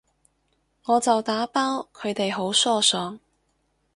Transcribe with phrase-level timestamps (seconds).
[0.85, 3.19] 我就打包，佢哋好疏爽